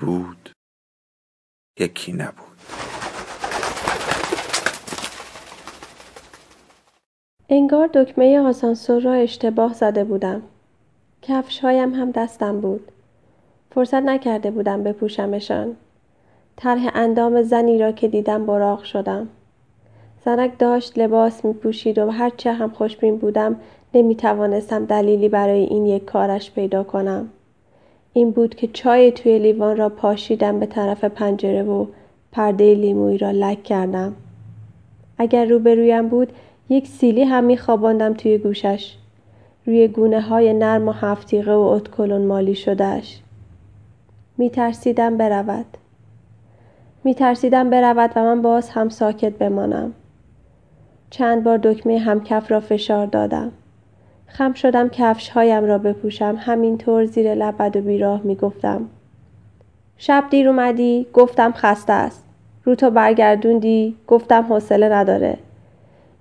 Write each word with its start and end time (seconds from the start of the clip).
بود 0.00 0.50
یکی 1.80 2.12
نبود. 2.12 2.58
انگار 7.48 7.86
دکمه 7.86 8.40
آسانسور 8.40 9.02
را 9.02 9.12
اشتباه 9.12 9.74
زده 9.74 10.04
بودم. 10.04 10.42
کفش 11.22 11.58
هایم 11.58 11.94
هم 11.94 12.10
دستم 12.10 12.60
بود. 12.60 12.92
فرصت 13.70 14.02
نکرده 14.02 14.50
بودم 14.50 14.82
بپوشمشان. 14.82 15.76
طرح 16.56 16.90
اندام 16.94 17.42
زنی 17.42 17.78
را 17.78 17.92
که 17.92 18.08
دیدم 18.08 18.46
براق 18.46 18.84
شدم. 18.84 19.28
زنک 20.24 20.58
داشت 20.58 20.98
لباس 20.98 21.44
می 21.44 21.52
پوشید 21.52 21.98
و 21.98 22.10
هرچه 22.10 22.52
هم 22.52 22.70
خوشبین 22.70 23.18
بودم 23.18 23.60
نمی 23.94 24.16
توانستم 24.16 24.84
دلیلی 24.84 25.28
برای 25.28 25.60
این 25.60 25.86
یک 25.86 26.04
کارش 26.04 26.50
پیدا 26.50 26.84
کنم. 26.84 27.30
این 28.12 28.30
بود 28.30 28.54
که 28.54 28.66
چای 28.66 29.12
توی 29.12 29.38
لیوان 29.38 29.76
را 29.76 29.88
پاشیدم 29.88 30.60
به 30.60 30.66
طرف 30.66 31.04
پنجره 31.04 31.62
و 31.62 31.86
پرده 32.32 32.74
لیمویی 32.74 33.18
را 33.18 33.30
لک 33.30 33.62
کردم. 33.62 34.14
اگر 35.18 35.44
روبرویم 35.44 36.08
بود 36.08 36.32
یک 36.68 36.86
سیلی 36.86 37.22
هم 37.22 37.44
میخواباندم 37.44 38.14
توی 38.14 38.38
گوشش. 38.38 38.94
روی 39.66 39.88
گونه 39.88 40.20
های 40.20 40.52
نرم 40.52 40.88
و 40.88 40.92
هفتیقه 40.92 41.52
و 41.54 41.60
اتکلون 41.60 42.26
مالی 42.26 42.54
شدهش. 42.54 43.20
میترسیدم 44.38 45.16
برود. 45.16 45.66
میترسیدم 47.04 47.70
برود 47.70 48.10
و 48.16 48.20
من 48.22 48.42
باز 48.42 48.70
هم 48.70 48.88
ساکت 48.88 49.32
بمانم. 49.32 49.92
چند 51.10 51.44
بار 51.44 51.58
دکمه 51.58 51.98
همکف 51.98 52.52
را 52.52 52.60
فشار 52.60 53.06
دادم. 53.06 53.52
خم 54.28 54.52
شدم 54.52 54.88
کفش 54.88 55.28
هایم 55.28 55.64
را 55.64 55.78
بپوشم 55.78 56.36
همینطور 56.40 57.04
زیر 57.04 57.34
لب 57.34 57.54
و 57.58 57.70
بیراه 57.70 58.20
می 58.22 58.34
گفتم. 58.34 58.88
شب 59.96 60.24
دیر 60.30 60.48
اومدی؟ 60.48 61.06
گفتم 61.12 61.52
خسته 61.52 61.92
است. 61.92 62.24
رو 62.64 62.74
تو 62.74 62.90
برگردوندی؟ 62.90 63.96
گفتم 64.06 64.42
حوصله 64.42 64.88
نداره. 64.88 65.38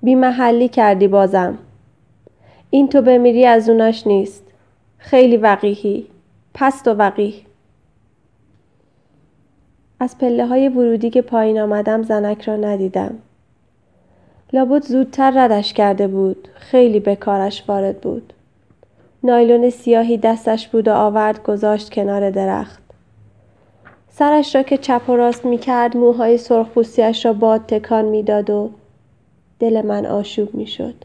بی 0.03 0.16
محلی 0.16 0.67
کردی 0.67 1.08
بازم. 1.08 1.58
این 2.69 2.89
تو 2.89 3.02
بمیری 3.02 3.45
از 3.45 3.69
اوناش 3.69 4.08
نیست. 4.08 4.44
خیلی 4.97 5.38
وقیهی. 5.38 6.08
پست 6.53 6.88
و 6.88 6.92
وقیه. 6.92 7.33
از 9.99 10.17
پله 10.17 10.45
های 10.45 10.69
ورودی 10.69 11.09
که 11.09 11.21
پایین 11.21 11.59
آمدم 11.59 12.03
زنک 12.03 12.42
را 12.42 12.55
ندیدم. 12.55 13.16
لابد 14.53 14.83
زودتر 14.83 15.31
ردش 15.35 15.73
کرده 15.73 16.07
بود. 16.07 16.47
خیلی 16.55 16.99
به 16.99 17.15
کارش 17.15 17.63
وارد 17.67 18.01
بود. 18.01 18.33
نایلون 19.23 19.69
سیاهی 19.69 20.17
دستش 20.17 20.67
بود 20.67 20.87
و 20.87 20.93
آورد 20.93 21.43
گذاشت 21.43 21.93
کنار 21.93 22.30
درخت. 22.30 22.83
سرش 24.09 24.55
را 24.55 24.63
که 24.63 24.77
چپ 24.77 25.09
و 25.09 25.15
راست 25.15 25.45
می 25.45 25.57
کرد 25.57 25.97
موهای 25.97 26.37
سرخپوستیش 26.37 27.25
را 27.25 27.33
باد 27.33 27.65
تکان 27.65 28.05
می‌داد 28.05 28.49
و 28.49 28.69
دل 29.59 29.81
من 29.81 30.05
آشوب 30.05 30.55
می 30.55 30.67
شد. 30.67 30.95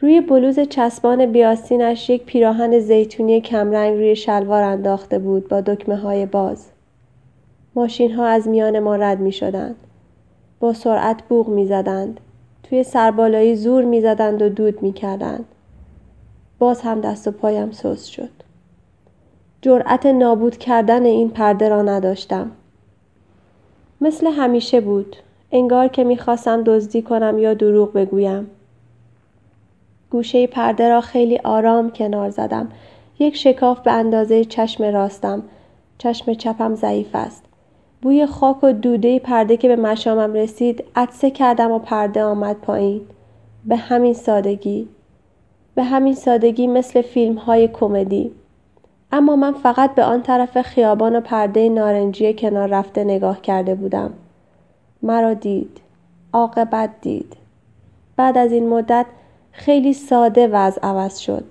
روی 0.00 0.20
بلوز 0.20 0.60
چسبان 0.60 1.32
بیاستینش 1.32 2.10
یک 2.10 2.22
پیراهن 2.24 2.78
زیتونی 2.78 3.40
کمرنگ 3.40 3.94
روی 3.94 4.16
شلوار 4.16 4.62
انداخته 4.62 5.18
بود 5.18 5.48
با 5.48 5.60
دکمه 5.60 5.96
های 5.96 6.26
باز. 6.26 6.66
ماشین 7.74 8.14
ها 8.14 8.26
از 8.26 8.48
میان 8.48 8.78
ما 8.78 8.96
رد 8.96 9.20
می 9.20 9.32
شدند. 9.32 9.76
با 10.64 10.72
سرعت 10.72 11.22
بوغ 11.22 11.48
می‌زدند. 11.48 12.20
توی 12.62 12.82
سربالایی 12.82 13.56
زور 13.56 13.84
می‌زدند 13.84 14.42
و 14.42 14.48
دود 14.48 14.82
می‌کردند. 14.82 15.44
باز 16.58 16.80
هم 16.80 17.00
دست 17.00 17.28
و 17.28 17.30
پایم 17.30 17.70
سوس 17.70 18.04
شد. 18.04 18.30
جرأت 19.62 20.06
نابود 20.06 20.56
کردن 20.56 21.04
این 21.04 21.30
پرده 21.30 21.68
را 21.68 21.82
نداشتم. 21.82 22.50
مثل 24.00 24.26
همیشه 24.26 24.80
بود. 24.80 25.16
انگار 25.52 25.88
که 25.88 26.04
می‌خواستم 26.04 26.62
دزدی 26.62 27.02
کنم 27.02 27.38
یا 27.38 27.54
دروغ 27.54 27.92
بگویم. 27.92 28.50
گوشه 30.10 30.46
پرده 30.46 30.88
را 30.88 31.00
خیلی 31.00 31.38
آرام 31.38 31.90
کنار 31.90 32.30
زدم. 32.30 32.68
یک 33.18 33.36
شکاف 33.36 33.80
به 33.80 33.92
اندازه 33.92 34.44
چشم 34.44 34.84
راستم. 34.84 35.42
چشم 35.98 36.34
چپم 36.34 36.74
ضعیف 36.74 37.14
است. 37.14 37.44
بوی 38.04 38.26
خاک 38.26 38.64
و 38.64 38.72
دوده 38.72 39.18
پرده 39.18 39.56
که 39.56 39.68
به 39.68 39.76
مشامم 39.76 40.34
رسید 40.34 40.84
عطسه 40.96 41.30
کردم 41.30 41.70
و 41.70 41.78
پرده 41.78 42.24
آمد 42.24 42.56
پایین. 42.56 43.00
به 43.64 43.76
همین 43.76 44.14
سادگی. 44.14 44.88
به 45.74 45.84
همین 45.84 46.14
سادگی 46.14 46.66
مثل 46.66 47.02
فیلم 47.02 47.34
های 47.34 47.68
کمدی. 47.68 48.30
اما 49.12 49.36
من 49.36 49.52
فقط 49.52 49.94
به 49.94 50.04
آن 50.04 50.22
طرف 50.22 50.62
خیابان 50.62 51.16
و 51.16 51.20
پرده 51.20 51.68
نارنجی 51.68 52.34
کنار 52.34 52.68
رفته 52.68 53.04
نگاه 53.04 53.40
کرده 53.40 53.74
بودم. 53.74 54.12
مرا 55.02 55.34
دید. 55.34 55.80
عاقبت 56.32 56.90
دید. 57.00 57.36
بعد 58.16 58.38
از 58.38 58.52
این 58.52 58.68
مدت 58.68 59.06
خیلی 59.52 59.92
ساده 59.92 60.48
وضع 60.48 60.80
عوض 60.82 61.18
شد. 61.18 61.44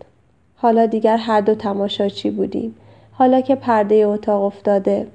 حالا 0.55 0.85
دیگر 0.85 1.17
هر 1.17 1.41
دو 1.41 1.55
تماشاچی 1.55 2.31
بودیم. 2.31 2.75
حالا 3.11 3.41
که 3.41 3.55
پرده 3.55 3.95
اتاق 3.95 4.43
افتاده. 4.43 5.07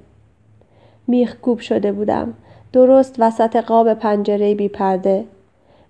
میخکوب 1.09 1.59
شده 1.59 1.91
بودم. 1.91 2.33
درست 2.73 3.15
وسط 3.19 3.55
قاب 3.55 3.93
پنجره 3.93 4.55
بی 4.55 4.67
پرده. 4.67 5.25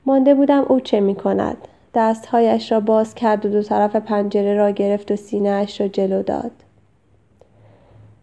مانده 0.05 0.35
بودم 0.35 0.65
او 0.69 0.79
چه 0.79 0.99
می 0.99 1.15
کند 1.15 1.57
دستهایش 1.93 2.71
را 2.71 2.79
باز 2.79 3.15
کرد 3.15 3.45
و 3.45 3.49
دو 3.49 3.63
طرف 3.63 3.95
پنجره 3.95 4.55
را 4.55 4.71
گرفت 4.71 5.11
و 5.11 5.15
سینه 5.15 5.49
اش 5.49 5.81
را 5.81 5.87
جلو 5.87 6.23
داد. 6.23 6.51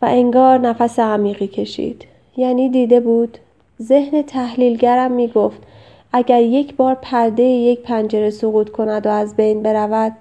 و 0.03 0.07
انگار 0.07 0.59
نفس 0.59 0.99
عمیقی 0.99 1.47
کشید. 1.47 2.07
یعنی 2.37 2.69
دیده 2.69 3.01
بود. 3.01 3.39
ذهن 3.83 4.23
تحلیلگرم 4.23 5.13
می 5.13 5.29
گفت 5.29 5.63
اگر 6.13 6.43
یک 6.43 6.77
بار 6.77 6.95
پرده 7.03 7.43
یک 7.43 7.81
پنجره 7.81 8.31
سقوط 8.31 8.71
کند 8.71 9.07
و 9.07 9.11
از 9.11 9.37
بین 9.37 9.63
برود 9.63 10.13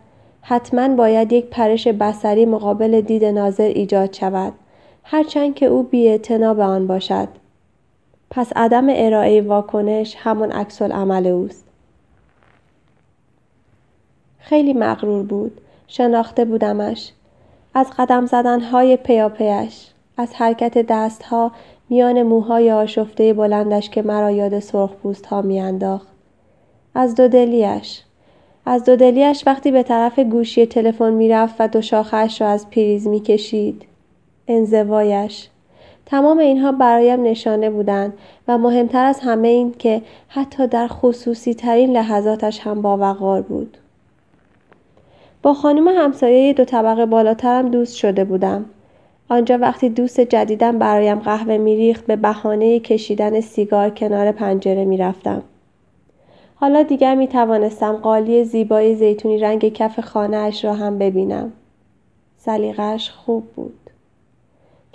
حتما 0.42 0.96
باید 0.96 1.34
یک 1.34 1.46
پرش 1.46 1.88
بسری 1.88 2.46
مقابل 2.46 3.02
دید 3.02 3.26
ناظر 3.26 3.64
ایجاد 3.64 4.14
شود. 4.14 4.54
هرچند 5.08 5.56
که 5.56 5.66
او 5.66 5.84
بیاعتنا 5.84 6.54
به 6.54 6.64
آن 6.64 6.88
باشد. 6.88 7.28
پس 8.30 8.52
عدم 8.56 8.86
ارائه 8.90 9.42
واکنش 9.42 10.16
همان 10.20 10.52
عکس 10.52 10.82
عمل 10.82 11.28
اوست. 11.28 11.66
خیلی 14.40 14.74
مغرور 14.74 15.24
بود. 15.24 15.62
شناخته 15.88 16.46
بودمش. 16.46 17.12
از 17.74 17.92
قدم 17.98 18.26
زدنهای 18.26 18.98
پیاپیش 18.98 19.88
از 20.18 20.34
حرکت 20.34 20.86
دستها 20.90 21.52
میان 21.90 22.24
موهای 22.24 22.72
آشفته 22.72 23.34
بلندش 23.34 23.90
که 23.90 24.02
مرا 24.02 24.32
یاد 24.32 24.60
سرخپوست 24.60 25.26
ها 25.26 25.42
میانداخت. 25.42 26.08
از 26.96 27.16
دودلیش 27.16 28.02
از 28.66 28.84
دودلیش 28.84 29.48
وقتی 29.48 29.72
به 29.72 29.84
طرف 29.84 30.20
گوشی 30.20 30.66
تلفن 30.66 31.14
می‌رفت 31.14 31.56
و 31.60 31.68
دو 31.68 31.82
شاخهاش 31.82 32.42
را 32.42 32.48
از 32.48 32.70
پریز 32.70 33.08
می‌کشید. 33.08 33.86
انزوایش 34.48 35.50
تمام 36.06 36.38
اینها 36.38 36.72
برایم 36.72 37.24
نشانه 37.24 37.70
بودند 37.70 38.14
و 38.48 38.58
مهمتر 38.58 39.06
از 39.06 39.20
همه 39.20 39.48
این 39.48 39.74
که 39.80 40.02
حتی 40.28 40.68
در 40.68 40.88
خصوصی 40.88 41.54
ترین 41.54 41.92
لحظاتش 41.92 42.60
هم 42.60 42.82
با 42.82 42.98
وقار 42.98 43.42
بود. 43.42 43.78
با 45.44 45.54
خانم 45.54 45.88
همسایه 45.88 46.54
دو 46.54 46.66
طبقه 46.66 47.06
بالاترم 47.06 47.70
دوست 47.70 47.96
شده 47.96 48.24
بودم. 48.24 48.66
آنجا 49.30 49.58
وقتی 49.58 49.90
دوست 49.90 50.22
جدیدم 50.22 50.80
برایم 50.80 51.20
قهوه 51.20 51.58
میریخت 51.58 52.06
به 52.06 52.16
بهانه 52.16 52.80
کشیدن 52.80 53.42
سیگار 53.42 53.90
کنار 53.90 54.32
پنجره 54.32 54.86
می‌رفتم. 54.86 55.44
حالا 56.56 56.84
دیگر 56.84 57.16
می 57.16 57.28
توانستم 57.28 57.92
قالی 57.96 58.44
زیبای 58.44 58.96
زیتونی 58.96 59.38
رنگ 59.38 59.74
کف 59.74 60.00
خانه 60.00 60.38
اش 60.38 60.66
را 60.66 60.74
هم 60.74 60.98
ببینم. 60.98 61.52
سلیقش 62.38 63.12
خوب 63.12 63.44
بود. 63.56 63.85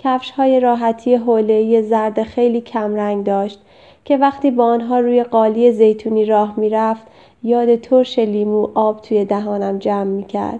کفش 0.03 0.31
های 0.31 0.59
راحتی 0.59 1.15
حوله‌ای 1.15 1.81
زرد 1.81 2.23
خیلی 2.23 2.61
کمرنگ 2.61 3.23
داشت 3.23 3.61
که 4.05 4.17
وقتی 4.17 4.51
با 4.51 4.65
آنها 4.65 4.99
روی 4.99 5.23
قالی 5.23 5.71
زیتونی 5.71 6.25
راه 6.25 6.59
می‌رفت 6.59 7.03
یاد 7.43 7.75
ترش 7.75 8.19
لیمو 8.19 8.67
آب 8.73 9.01
توی 9.01 9.25
دهانم 9.25 9.77
جمع 9.77 10.03
می 10.03 10.23
کرد. 10.23 10.59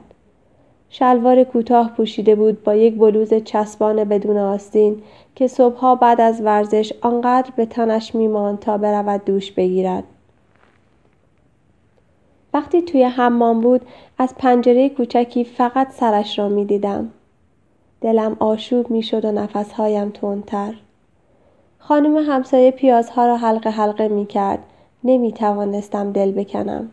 شلوار 0.89 1.43
کوتاه 1.43 1.91
پوشیده 1.97 2.35
بود 2.35 2.63
با 2.63 2.75
یک 2.75 2.95
بلوز 2.97 3.33
چسبان 3.33 4.03
بدون 4.03 4.37
آستین 4.37 5.01
که 5.35 5.47
صبحها 5.47 5.95
بعد 5.95 6.21
از 6.21 6.41
ورزش 6.41 6.93
آنقدر 7.01 7.51
به 7.55 7.65
تنش 7.65 8.15
میماند 8.15 8.59
تا 8.59 8.77
برود 8.77 9.25
دوش 9.25 9.51
بگیرد 9.51 10.03
وقتی 12.53 12.81
توی 12.81 13.03
حمام 13.03 13.61
بود 13.61 13.81
از 14.17 14.35
پنجره 14.37 14.89
کوچکی 14.89 15.43
فقط 15.43 15.91
سرش 15.91 16.39
را 16.39 16.49
می 16.49 16.65
دیدم. 16.65 17.09
دلم 18.01 18.37
آشوب 18.39 18.89
می 18.89 19.03
شد 19.03 19.25
و 19.25 19.31
نفسهایم 19.31 20.09
تندتر. 20.09 20.73
خانم 21.79 22.17
همسایه 22.17 22.71
پیازها 22.71 23.27
را 23.27 23.37
حلقه 23.37 23.69
حلقه 23.69 24.07
می 24.07 24.25
کرد. 24.25 24.59
نمی 25.03 25.31
توانستم 25.31 26.11
دل 26.11 26.31
بکنم. 26.31 26.89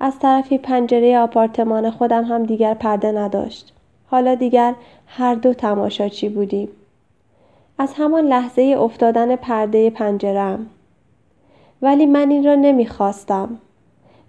از 0.00 0.18
طرفی 0.18 0.58
پنجره 0.58 1.18
آپارتمان 1.18 1.90
خودم 1.90 2.24
هم 2.24 2.42
دیگر 2.42 2.74
پرده 2.74 3.12
نداشت. 3.12 3.72
حالا 4.06 4.34
دیگر 4.34 4.74
هر 5.06 5.34
دو 5.34 5.54
تماشاچی 5.54 6.28
بودیم. 6.28 6.68
از 7.78 7.92
همان 7.96 8.24
لحظه 8.24 8.76
افتادن 8.78 9.36
پرده 9.36 9.90
پنجرم. 9.90 10.66
ولی 11.82 12.06
من 12.06 12.30
این 12.30 12.44
را 12.44 12.54
نمی‌خواستم. 12.54 13.58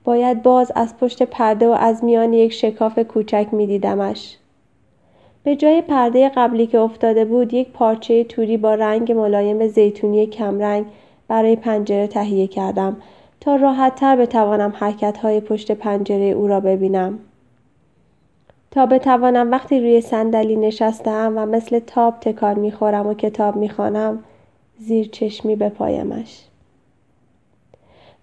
باید 0.04 0.44
باز 0.44 0.72
از 0.76 0.98
پشت 0.98 1.24
پرده 1.24 1.68
و 1.68 1.72
از 1.72 2.04
میان 2.04 2.34
یک 2.34 2.54
شکاف 2.54 3.00
کوچک 3.00 3.48
می 3.52 3.68
دیدمش. 3.68 4.38
به 5.44 5.56
جای 5.56 5.82
پرده 5.82 6.30
قبلی 6.30 6.68
که 6.68 6.80
افتاده 6.80 7.26
بود 7.26 7.54
یک 7.54 7.72
پارچه 7.72 8.24
توری 8.24 8.58
با 8.58 8.76
رنگ 8.76 9.12
ملایم 9.12 9.68
زیتونی 9.68 10.28
کمرنگ 10.28 10.86
برای 11.28 11.56
پنجره 11.56 12.08
تهیه 12.08 12.48
کردم 12.48 12.98
تا 13.40 13.56
راحتتر 13.56 14.16
بتوانم 14.16 14.74
های 15.24 15.40
پشت 15.40 15.72
پنجره 15.72 16.26
او 16.26 16.48
را 16.48 16.60
ببینم. 16.60 17.20
تا 18.72 18.86
بتوانم 18.86 19.52
وقتی 19.52 19.80
روی 19.80 20.02
صندلی 20.02 20.56
نشستم 20.56 21.34
و 21.36 21.46
مثل 21.46 21.80
تاب 21.80 22.20
تکان 22.20 22.60
می‌خورم 22.60 23.08
و 23.08 23.14
کتاب 23.14 23.56
می‌خوانم 23.56 24.24
زیر 24.80 25.08
چشمی 25.08 25.56
بپایمش. 25.56 26.44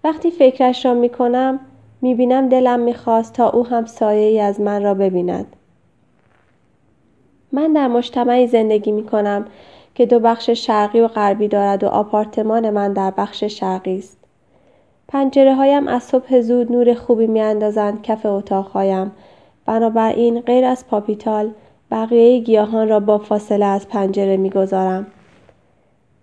وقتی 0.03 0.31
فکرش 0.31 0.85
را 0.85 0.93
می‌کنم 0.93 1.59
می‌بینم 2.01 2.49
دلم 2.49 2.79
می‌خواست 2.79 3.33
تا 3.33 3.49
او 3.49 3.65
هم 3.67 3.85
سایه 3.85 4.43
از 4.43 4.61
من 4.61 4.83
را 4.83 4.93
ببیند. 4.93 5.55
من 7.51 7.73
در 7.73 7.87
مجتمعی 7.87 8.47
زندگی 8.47 8.91
می 8.91 9.03
کنم 9.03 9.45
که 9.95 10.05
دو 10.05 10.19
بخش 10.19 10.49
شرقی 10.49 10.99
و 10.99 11.07
غربی 11.07 11.47
دارد 11.47 11.83
و 11.83 11.87
آپارتمان 11.87 12.69
من 12.69 12.93
در 12.93 13.11
بخش 13.11 13.43
شرقی 13.43 13.97
است. 13.97 14.17
پنجره 15.07 15.55
هایم 15.55 15.87
از 15.87 16.03
صبح 16.03 16.41
زود 16.41 16.71
نور 16.71 16.93
خوبی 16.93 17.27
می 17.27 17.41
اندازند 17.41 18.01
کف 18.01 18.25
اتاقهایم. 18.25 19.11
بنابراین 19.65 20.41
غیر 20.41 20.65
از 20.65 20.87
پاپیتال 20.87 21.51
بقیه 21.91 22.39
گیاهان 22.39 22.89
را 22.89 22.99
با 22.99 23.17
فاصله 23.17 23.65
از 23.65 23.87
پنجره 23.87 24.37
می 24.37 24.49
گذارم. 24.49 25.07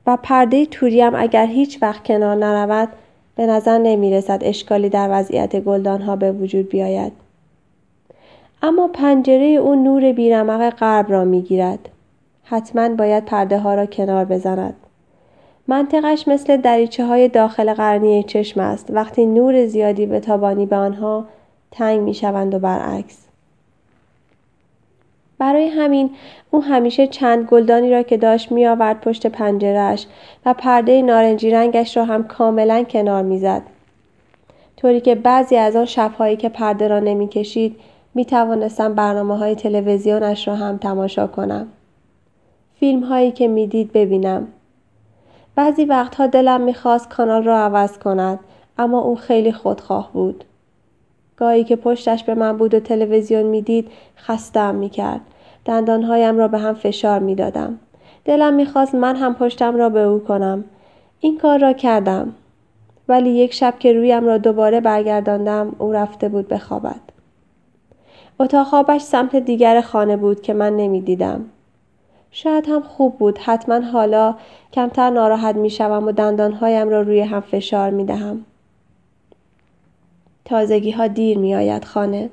و 0.07 0.19
پرده 0.23 0.67
توریم 0.67 1.15
اگر 1.15 1.47
هیچ 1.47 1.83
وقت 1.83 2.05
کنار 2.05 2.37
نرود 2.37 2.89
به 3.37 3.47
نظر 3.47 3.79
نمی 3.79 4.13
رسد 4.13 4.41
اشکالی 4.43 4.89
در 4.89 5.09
وضعیت 5.11 5.61
گلدان 5.61 6.03
ها 6.03 6.17
به 6.17 6.33
وجود 6.33 6.69
بیاید. 6.69 7.26
اما 8.63 8.89
پنجره 8.89 9.47
او 9.47 9.75
نور 9.75 10.13
بیرمق 10.13 10.71
غرب 10.71 11.11
را 11.13 11.25
می 11.25 11.43
گیرد. 11.43 11.89
حتما 12.45 12.89
باید 12.89 13.25
پرده 13.25 13.59
ها 13.59 13.75
را 13.75 13.87
کنار 13.87 14.25
بزند. 14.25 14.77
منطقش 15.69 16.29
مثل 16.29 16.57
دریچه 16.57 17.07
های 17.07 17.29
داخل 17.29 17.75
قرنی 17.75 18.23
چشم 18.23 18.61
است 18.61 18.87
وقتی 18.91 19.27
نور 19.27 19.67
زیادی 19.67 20.07
به 20.07 20.21
تابانی 20.21 20.67
به 20.67 20.77
آنها 20.77 21.25
تنگ 21.71 22.01
می 22.01 22.15
شوند 22.15 22.55
و 22.55 22.59
برعکس. 22.59 23.27
برای 25.39 25.69
همین 25.69 26.11
او 26.51 26.63
همیشه 26.63 27.07
چند 27.07 27.47
گلدانی 27.47 27.91
را 27.91 28.03
که 28.03 28.17
داشت 28.17 28.53
می 28.53 28.67
آورد 28.67 29.01
پشت 29.01 29.27
پنجرهش 29.27 30.07
و 30.47 30.55
پرده 30.55 31.03
نارنجی 31.03 31.51
رنگش 31.51 31.97
را 31.97 32.05
هم 32.05 32.25
کاملا 32.25 32.83
کنار 32.83 33.23
می‌زد. 33.23 33.63
طوری 34.77 35.01
که 35.01 35.15
بعضی 35.15 35.57
از 35.57 35.77
آن 35.77 35.85
شبهایی 35.85 36.37
که 36.37 36.49
پرده 36.49 36.89
را 36.89 37.01
نمی 37.01 37.29
کشید 37.29 37.77
می 38.17 38.25
توانستم 38.25 38.95
برنامه 38.95 39.39
های 39.39 39.55
تلویزیونش 39.55 40.49
را 40.49 40.55
هم 40.55 40.77
تماشا 40.77 41.27
کنم. 41.27 41.67
فیلم 42.81 43.03
هایی 43.03 43.33
که 43.33 43.49
می‌دید 43.49 43.93
ببینم. 43.93 44.49
بعضی 45.55 45.85
وقتها 45.85 46.27
دلم 46.27 46.61
می‌خواست 46.61 47.09
کانال 47.09 47.45
را 47.45 47.59
عوض 47.59 47.99
کند 47.99 48.39
اما 48.79 49.01
او 49.01 49.17
خیلی 49.17 49.53
خودخواه 49.53 50.11
بود. 50.13 50.45
گاهی 51.37 51.65
که 51.65 51.77
پشتش 51.77 52.25
به 52.25 52.35
من 52.35 52.57
بود 52.57 52.75
و 52.75 52.81
تلویزیون 52.81 53.43
می‌دید 53.43 53.89
خستم 54.19 54.75
می‌کرد. 54.75 55.21
دندانهایم 55.65 56.39
را 56.39 56.49
به 56.49 56.59
هم 56.59 56.75
فشار 56.75 57.19
می‌دادم. 57.19 57.79
دلم 58.25 58.55
می‌خواست 58.55 58.95
من 58.95 59.17
هم 59.17 59.35
پشتم 59.35 59.77
را 59.77 59.89
به 59.89 60.01
او 60.01 60.19
کنم. 60.19 60.65
این 61.21 61.39
کار 61.39 61.59
را 61.59 61.73
کردم. 61.73 62.33
ولی 63.09 63.31
یک 63.31 63.55
شب 63.55 63.75
که 63.79 63.93
رویم 63.93 64.25
را 64.25 64.39
دوباره 64.39 64.81
برگرداندم 64.81 65.77
او 65.79 65.93
رفته 65.93 66.29
بود 66.29 66.49
بخوابد. 66.49 67.06
اتاق 68.41 68.67
خوابش 68.67 69.01
سمت 69.01 69.37
دیگر 69.37 69.81
خانه 69.81 70.17
بود 70.17 70.43
که 70.43 70.55
من 70.55 70.77
نمی‌دیدم. 70.77 71.45
شاید 72.31 72.69
هم 72.69 72.83
خوب 72.83 73.19
بود 73.19 73.39
حتما 73.39 73.81
حالا 73.81 74.35
کمتر 74.73 75.11
ناراحت 75.11 75.57
می 75.57 75.71
شوم 75.71 76.07
و 76.07 76.13
دندانهایم 76.13 76.89
را 76.89 77.01
روی 77.01 77.21
هم 77.21 77.41
فشار 77.41 77.91
می 77.91 78.05
دهم. 78.05 78.45
تازگی 80.45 80.91
ها 80.91 81.07
دیر 81.07 81.39
می 81.39 81.55
آید 81.55 81.85
خانه. 81.85 82.31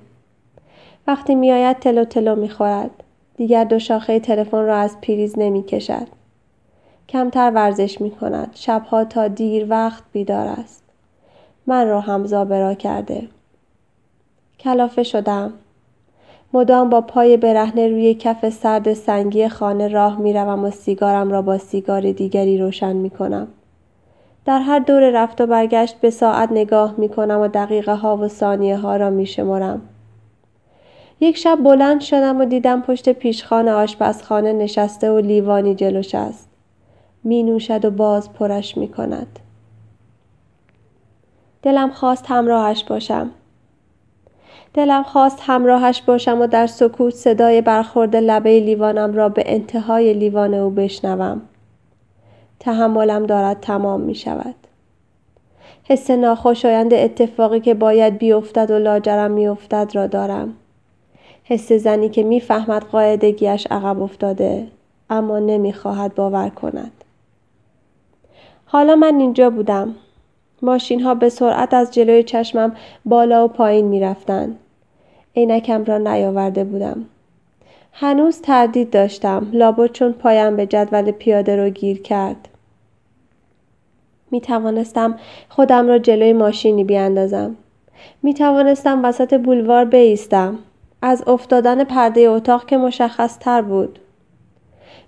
وقتی 1.08 1.36
می 1.36 1.52
آید 1.52 1.80
تلو 1.80 2.06
تلو 2.06 2.36
می 2.36 2.50
خورد. 2.50 3.04
دیگر 3.38 3.64
دو 3.64 3.80
شاخه 3.80 4.20
تلفن 4.20 4.66
را 4.66 4.78
از 4.78 5.02
پریز 5.02 5.40
نمی 5.40 5.64
کشد. 5.64 6.08
کمتر 7.10 7.52
ورزش 7.56 8.02
می 8.02 8.12
کند. 8.12 8.52
شبها 8.56 9.06
تا 9.06 9.28
دیر 9.28 9.66
وقت 9.70 10.04
بیدار 10.12 10.48
است. 10.48 10.84
من 11.68 11.88
را 11.88 12.02
هم 12.02 12.26
زابرا 12.26 12.74
کرده. 12.74 13.28
کلافه 14.60 15.04
شدم. 15.04 15.54
مدام 16.54 16.90
با 16.90 17.02
پای 17.02 17.38
برهنه 17.38 17.88
روی 17.88 18.14
کف 18.14 18.50
سرد 18.50 18.94
سنگی 18.94 19.48
خانه 19.48 19.88
راه 19.88 20.18
می‌روم 20.18 20.64
و 20.64 20.70
سیگارم 20.70 21.32
را 21.32 21.42
با 21.42 21.58
سیگار 21.58 22.12
دیگری 22.12 22.58
روشن 22.58 22.96
می 22.96 23.10
کنم. 23.10 23.48
در 24.46 24.60
هر 24.60 24.80
دور 24.80 25.10
رفت 25.10 25.42
و 25.42 25.48
برگشت 25.48 26.00
به 26.02 26.10
ساعت 26.10 26.52
نگاه 26.52 26.96
می 26.98 27.10
کنم 27.10 27.40
و 27.40 27.48
دقیقه 27.48 27.96
ها 27.96 28.18
و 28.18 28.28
ثانیه 28.28 28.78
ها 28.78 28.98
را 28.98 29.10
می 29.10 29.26
شمارم. 29.26 29.82
یک 31.20 31.38
شب 31.38 31.60
بلند 31.64 32.02
شدم 32.02 32.42
و 32.42 32.46
دیدم 32.46 32.82
پشت 32.82 33.10
پیشخان 33.10 33.70
آشپزخانه 33.70 34.54
نشسته 34.54 35.12
و 35.12 35.20
لیوانی 35.20 35.76
جلوش 35.76 36.16
است. 36.16 36.50
می 37.24 37.44
نوشد 37.44 37.86
و 37.86 37.92
باز 37.92 38.34
پرش 38.34 38.78
می 38.78 38.88
کند. 38.88 39.40
دلم 41.62 41.90
خواست 41.92 42.26
همراهش 42.28 42.84
باشم. 42.84 43.30
دلم 44.74 45.04
خواست 45.04 45.40
همراهش 45.42 46.02
باشم 46.02 46.42
و 46.42 46.48
در 46.48 46.68
سکوت 46.68 47.14
صدای 47.14 47.62
برخورد 47.62 48.16
لبه 48.16 48.60
لیوانم 48.60 49.14
را 49.14 49.30
به 49.30 49.44
انتهای 49.46 50.14
لیوان 50.14 50.54
او 50.54 50.70
بشنوم. 50.70 51.42
تحملم 52.60 53.26
دارد 53.26 53.60
تمام 53.60 54.02
می 54.02 54.16
شود. 54.16 54.56
حس 55.84 56.12
ناخوشایند 56.12 56.94
اتفاقی 56.94 57.60
که 57.60 57.74
باید 57.74 58.18
بیفتد 58.18 58.72
و 58.72 58.80
لاجرم 58.80 59.32
میافتد 59.32 59.92
را 59.94 60.08
دارم. 60.08 60.54
حس 61.44 61.72
زنی 61.72 62.10
که 62.10 62.24
می‌فهمد 62.24 62.84
قاعدگیش 62.84 63.68
عقب 63.72 64.02
افتاده 64.02 64.68
اما 65.10 65.40
نمی‌خواهد 65.40 66.16
باور 66.16 66.50
کند. 66.50 66.92
حالا 68.66 68.96
من 68.96 69.20
اینجا 69.20 69.50
بودم. 69.50 69.96
ماشین 70.62 71.02
ها 71.02 71.16
به 71.16 71.30
سرعت 71.30 71.74
از 71.74 71.94
جلوی 71.94 72.24
چشمم 72.24 72.76
بالا 73.06 73.46
و 73.46 73.48
پایین 73.48 73.86
می 73.86 74.00
رفتن. 74.00 74.56
عینکم 75.36 75.84
را 75.84 75.98
نیاورده 75.98 76.64
بودم. 76.64 77.06
هنوز 77.94 78.42
تردید 78.42 78.90
داشتم 78.90 79.48
لابد 79.54 79.92
چون 79.92 80.12
پایم 80.14 80.56
به 80.56 80.66
جدول 80.66 81.12
پیاده 81.12 81.56
رو 81.56 81.70
گیر 81.70 82.02
کرد. 82.02 82.48
می 84.32 84.42
توانستم 84.42 85.20
خودم 85.50 85.88
را 85.88 86.00
جلوی 86.00 86.34
ماشینی 86.34 86.84
بیاندازم. 86.84 87.56
می 88.24 88.34
توانستم 88.34 89.06
وسط 89.06 89.34
بولوار 89.34 89.86
بیستم. 89.86 90.60
از 91.02 91.24
افتادن 91.28 91.84
پرده 91.84 92.22
اتاق 92.22 92.66
که 92.66 92.78
مشخص 92.78 93.38
تر 93.38 93.62
بود. 93.62 94.00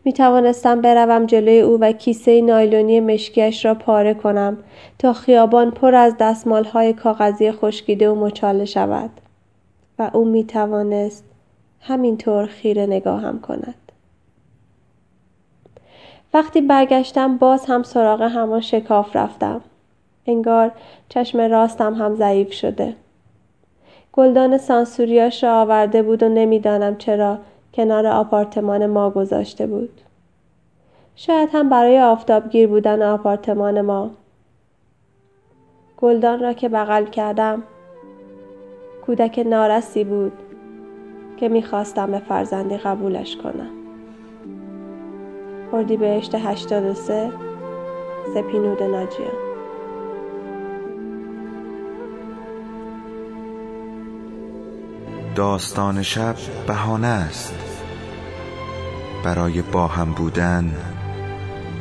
می 0.05 0.13
توانستم 0.13 0.81
بروم 0.81 1.25
جلوی 1.25 1.59
او 1.59 1.79
و 1.79 1.91
کیسه 1.91 2.41
نایلونی 2.41 2.99
مشکیش 2.99 3.65
را 3.65 3.73
پاره 3.73 4.13
کنم 4.13 4.57
تا 4.99 5.13
خیابان 5.13 5.71
پر 5.71 5.95
از 5.95 6.15
دستمال 6.19 6.63
های 6.63 6.93
کاغذی 6.93 7.51
خشکیده 7.51 8.09
و 8.09 8.15
مچاله 8.15 8.65
شود. 8.65 9.09
و 9.99 10.11
او 10.13 10.25
می 10.25 10.43
توانست 10.43 11.23
همینطور 11.81 12.45
خیره 12.45 12.85
نگاهم 12.85 13.41
کند. 13.41 13.75
وقتی 16.33 16.61
برگشتم 16.61 17.37
باز 17.37 17.65
هم 17.65 17.83
سراغ 17.83 18.21
همان 18.21 18.61
شکاف 18.61 19.15
رفتم. 19.15 19.61
انگار 20.25 20.71
چشم 21.09 21.41
راستم 21.41 21.93
هم 21.93 22.15
ضعیف 22.15 22.53
شده. 22.53 22.95
گلدان 24.13 24.57
سانسوریاش 24.57 25.43
را 25.43 25.61
آورده 25.61 26.03
بود 26.03 26.23
و 26.23 26.29
نمی‌دانم 26.29 26.97
چرا 26.97 27.37
کنار 27.73 28.07
آپارتمان 28.07 28.85
ما 28.85 29.09
گذاشته 29.09 29.67
بود. 29.67 30.01
شاید 31.15 31.49
هم 31.53 31.69
برای 31.69 31.99
آفتابگیر 31.99 32.67
بودن 32.67 33.01
آپارتمان 33.01 33.81
ما. 33.81 34.11
گلدان 35.97 36.39
را 36.39 36.53
که 36.53 36.69
بغل 36.69 37.05
کردم 37.05 37.63
کودک 39.05 39.43
نارسی 39.45 40.03
بود 40.03 40.33
که 41.37 41.49
می‌خواستم 41.49 42.11
به 42.11 42.19
فرزندی 42.19 42.77
قبولش 42.77 43.37
کنم. 43.37 43.69
اردیبهشت 45.73 46.35
هشتاد 46.35 46.85
و 46.85 46.93
سه 46.93 47.31
سپینود 48.33 48.83
ناجیان 48.83 49.45
داستان 55.35 56.01
شب 56.01 56.35
بهانه 56.67 57.07
است. 57.07 57.53
برای 59.23 59.61
با 59.61 59.87
هم 59.87 60.11
بودن 60.11 60.71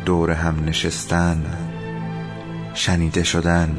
دور 0.05 0.31
هم 0.31 0.65
نشستن 0.65 1.45
شنیده 2.75 3.23
شدن. 3.23 3.77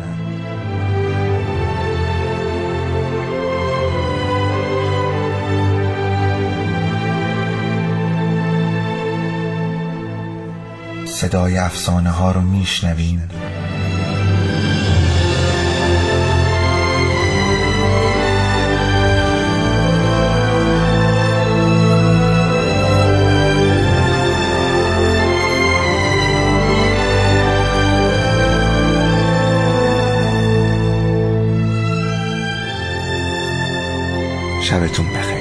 صدای 11.15 11.57
افسانه 11.57 12.09
ها 12.09 12.31
رو 12.31 12.41
میشنویم. 12.41 13.29
شبتون 34.61 35.05
بخیر. 35.13 35.34